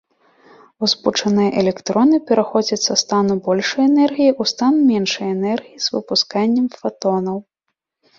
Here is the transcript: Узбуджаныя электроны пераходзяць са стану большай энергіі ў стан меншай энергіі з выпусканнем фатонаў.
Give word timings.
Узбуджаныя 0.85 1.49
электроны 1.61 2.17
пераходзяць 2.29 2.79
са 2.85 2.95
стану 3.01 3.35
большай 3.47 3.81
энергіі 3.91 4.31
ў 4.41 4.53
стан 4.53 4.73
меншай 4.89 5.27
энергіі 5.35 5.77
з 5.89 5.95
выпусканнем 5.97 6.65
фатонаў. 6.81 7.37